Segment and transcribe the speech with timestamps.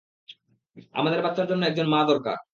[0.95, 2.37] আমাদের বাচ্চার জন্য একজন মা দরকার।